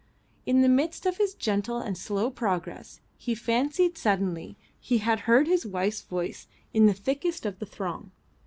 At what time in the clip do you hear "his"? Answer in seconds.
1.17-1.35, 5.45-5.63